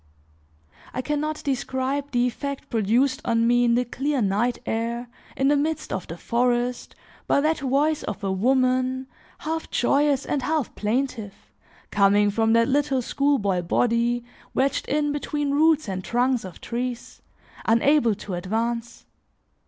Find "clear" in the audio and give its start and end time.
3.85-4.19